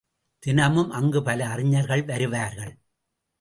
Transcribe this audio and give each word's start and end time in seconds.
தினமும் 0.39 0.89
அங்கு 0.89 1.23
பல 1.23 1.47
அறிஞர்கள் 1.47 2.03
வருவார்கள். 2.03 2.73